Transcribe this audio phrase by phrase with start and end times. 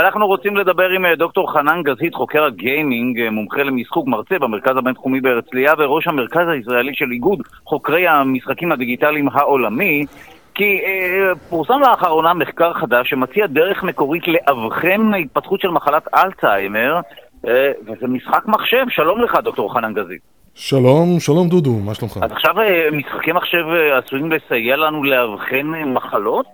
[0.00, 4.76] אנחנו רוצים לדבר עם אה, דוקטור חנן גזית, חוקר הגיימינג, אה, מומחה למשחוק, מרצה במרכז
[4.76, 10.06] הבינתחומי בהרצליה וראש המרכז הישראלי של איגוד חוקרי המשחקים הדיגיטליים העולמי.
[10.54, 17.00] כי אה, פורסם לאחרונה מחקר חדש שמציע דרך מקורית לאבחן התפתחות של מחלת אלצהיימר,
[17.46, 18.84] אה, וזה משחק מחשב.
[18.88, 20.20] שלום לך, דוקטור חנן גזית.
[20.54, 22.18] שלום, שלום דודו, מה שלומך?
[22.22, 23.64] אז עכשיו אה, משחקי מחשב
[23.98, 26.46] עשויים לסייע לנו לאבחן מחלות?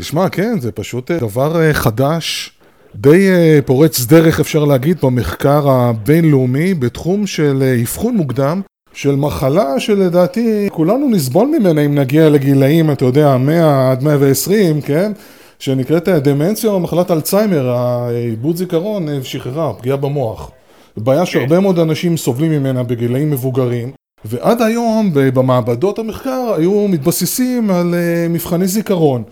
[0.00, 2.52] תשמע, כן, זה פשוט אה, דבר אה, חדש,
[2.94, 8.60] די אה, פורץ דרך אפשר להגיד במחקר הבינלאומי בתחום של אבחון מוקדם
[8.92, 15.12] של מחלה שלדעתי כולנו נסבול ממנה אם נגיע לגילאים, אתה יודע, 100 עד 120, כן?
[15.58, 20.50] שנקראת דמנציה או מחלת אלצהיימר, העיבוד זיכרון ושחררה, פגיעה במוח.
[20.96, 23.90] בעיה שהרבה מאוד אנשים סובלים ממנה בגילאים מבוגרים,
[24.24, 27.94] ועד היום במעבדות המחקר היו מתבססים על
[28.30, 29.22] מבחני זיכרון.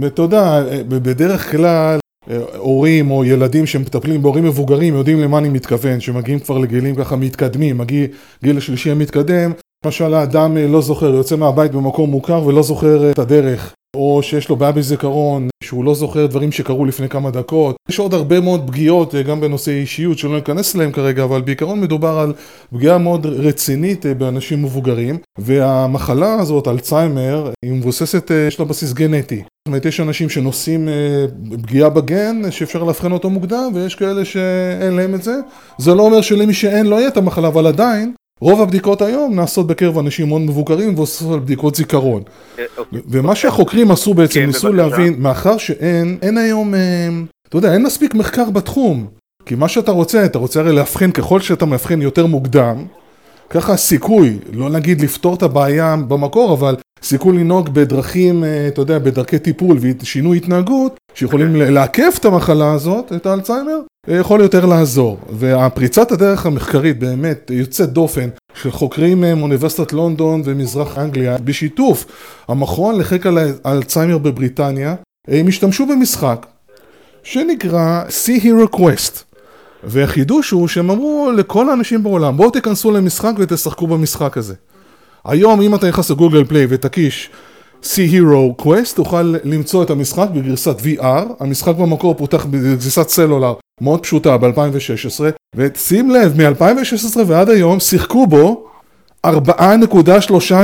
[0.00, 1.98] ואתה יודע, אה, בדרך כלל
[2.30, 7.16] אה, הורים או ילדים שמטפלים בהורים מבוגרים יודעים למה אני מתכוון, שמגיעים כבר לגילים ככה
[7.16, 8.06] מתקדמים, מגיע
[8.44, 9.52] גיל השלישי המתקדם,
[9.84, 14.56] למשל האדם לא זוכר, יוצא מהבית במקום מוכר ולא זוכר את הדרך, או שיש לו
[14.56, 17.76] בעיה בזיכרון, שהוא לא זוכר דברים שקרו לפני כמה דקות.
[17.88, 21.80] יש עוד הרבה מאוד פגיעות, אה, גם בנושא אישיות, שלא ניכנס אליהם כרגע, אבל בעיקרון
[21.80, 22.32] מדובר על
[22.74, 28.92] פגיעה מאוד רצינית אה, באנשים מבוגרים, והמחלה הזאת, אלצהיימר, היא מבוססת, אה, יש לה בסיס
[28.92, 29.42] גנטי.
[29.70, 30.88] אומרת, יש אנשים שנושאים
[31.62, 35.34] פגיעה בגן, שאפשר לאבחן אותו מוקדם, ויש כאלה שאין להם את זה.
[35.78, 39.66] זה לא אומר שלמי שאין לא יהיה את המחלה, אבל עדיין, רוב הבדיקות היום נעשות
[39.66, 42.22] בקרב אנשים מאוד מבוגרים ועושות על בדיקות זיכרון.
[42.58, 43.00] אה, אוקיי.
[43.08, 47.08] ומה שהחוקרים עשו בעצם, כן, ניסו להבין, מאחר שאין, אין היום, אה,
[47.48, 49.06] אתה יודע, אין מספיק מחקר בתחום.
[49.46, 52.84] כי מה שאתה רוצה, אתה רוצה הרי להבחין, ככל שאתה מבחין יותר מוקדם,
[53.50, 58.98] ככה הסיכוי, לא נגיד לפתור את הבעיה במקור, אבל סיכוי לנהוג בדרכים, אה, אתה יודע,
[58.98, 65.18] בדרכי טיפול ושינוי התנהגות, שיכולים לעכב את המחלה הזאת, את האלצהיימר, יכול יותר לעזור.
[65.30, 72.06] והפריצת הדרך המחקרית באמת יוצאת דופן של חוקרים מאוניברסיטת לונדון ומזרח אנגליה, בשיתוף
[72.48, 74.94] המכון לחקר האלצהיימר בבריטניה,
[75.28, 76.46] הם השתמשו במשחק
[77.22, 79.29] שנקרא Sea Hero Quest.
[79.84, 84.54] והחידוש הוא שהם אמרו לכל האנשים בעולם, בואו תיכנסו למשחק ותשחקו במשחק הזה.
[85.24, 87.30] היום אם אתה נכנס לגוגל פליי ותקיש
[87.82, 94.02] Sea Hero Quest, תוכל למצוא את המשחק בגרסת VR, המשחק במקור פותח בגרסת סלולר מאוד
[94.02, 95.20] פשוטה ב-2016,
[95.56, 98.66] ושים לב, מ-2016 ועד היום שיחקו בו
[99.26, 99.32] 4.3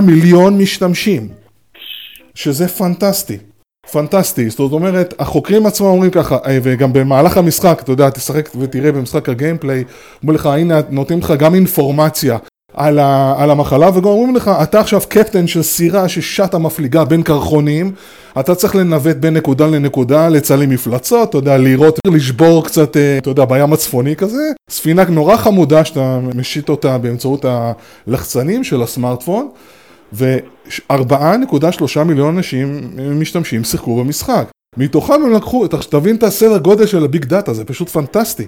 [0.02, 1.28] מיליון משתמשים,
[2.34, 3.38] שזה פנטסטי.
[3.92, 8.92] פנטסטי, זאת אומרת, החוקרים עצמם אומרים ככה, אה, וגם במהלך המשחק, אתה יודע, תשחק ותראה
[8.92, 9.84] במשחק הגיימפליי,
[10.22, 12.38] אומרים לך, הנה, נותנים לך גם אינפורמציה
[12.74, 17.22] על, ה, על המחלה, וגם אומרים לך, אתה עכשיו קפטן של סירה ששטה מפליגה בין
[17.22, 17.92] קרחונים,
[18.40, 23.30] אתה צריך לנווט בין נקודה לנקודה, לצלם מפלצות, אתה יודע, לראות, לשבור קצת, אה, אתה
[23.30, 24.52] יודע, בים הצפוני כזה.
[24.70, 29.48] ספינה נורא חמודה שאתה משית אותה באמצעות הלחצנים של הסמארטפון,
[30.12, 32.90] ו-4.3 מיליון אנשים
[33.20, 34.50] משתמשים, שיחקו במשחק.
[34.76, 38.46] מתוכם הם לקחו, תבין את הסדר גודל של הביג דאטה, זה פשוט פנטסטי.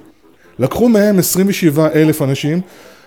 [0.58, 2.60] לקחו מהם 27 אלף אנשים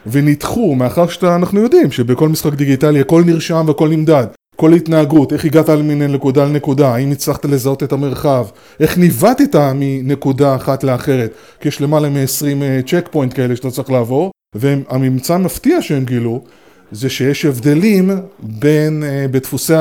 [0.07, 4.25] ונדחו, מאחר שאנחנו יודעים שבכל משחק דיגיטלי הכל נרשם והכל נמדד.
[4.55, 8.45] כל התנהגות, איך הגעת מנקודה לנקודה, האם הצלחת לזהות את המרחב,
[8.79, 14.31] איך ניווטת מנקודה אחת לאחרת, כי יש למעלה מ-20 צ'ק פוינט כאלה שאתה צריך לעבור,
[14.55, 16.43] והממצא המפתיע שהם גילו,
[16.91, 18.09] זה שיש הבדלים
[18.39, 19.73] בין, uh, בדפוסי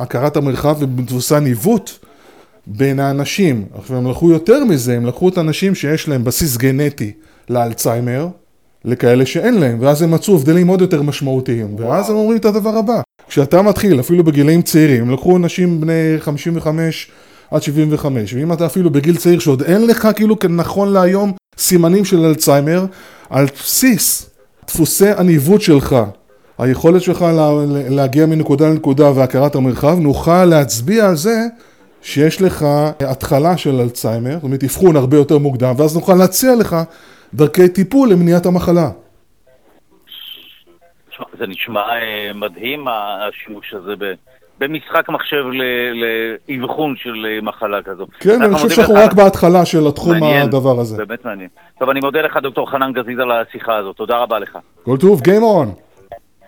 [0.00, 1.90] הכרת המרחב ובדפוסי הניווט
[2.66, 3.64] בין האנשים.
[3.74, 7.12] עכשיו הם לקחו יותר מזה, הם לקחו את האנשים שיש להם בסיס גנטי
[7.50, 8.28] לאלצהיימר,
[8.84, 12.76] לכאלה שאין להם, ואז הם מצאו הבדלים עוד יותר משמעותיים, ואז הם אומרים את הדבר
[12.76, 17.10] הבא, כשאתה מתחיל, אפילו בגילאים צעירים, הם לקחו אנשים בני 55
[17.50, 22.24] עד 75, ואם אתה אפילו בגיל צעיר שעוד אין לך כאילו נכון להיום סימנים של
[22.24, 22.86] אלצהיימר,
[23.30, 24.27] על בסיס
[24.68, 25.96] דפוסי הניווט שלך,
[26.58, 27.50] היכולת שלך לה,
[27.90, 31.36] להגיע מנקודה לנקודה והכרת המרחב, נוכל להצביע על זה
[32.02, 32.64] שיש לך
[33.00, 36.76] התחלה של אלצהיימר, זאת אומרת אבחון הרבה יותר מוקדם, ואז נוכל להציע לך
[37.34, 38.90] דרכי טיפול למניעת המחלה.
[41.38, 43.94] זה נשמע אה, מדהים השימוש הזה
[44.60, 45.44] במשחק מחשב
[46.48, 48.06] לאבחון של אה, מחלה כזו.
[48.20, 50.96] כן, אני חושב שאנחנו רק בהתחלה של התחום הדבר הזה.
[50.96, 51.48] באמת מעניין.
[51.78, 53.96] טוב, אני מודה לך, דוקטור חנן גזיז, על השיחה הזאת.
[53.96, 54.58] תודה רבה לך.
[54.84, 55.87] כל טוב, Game on.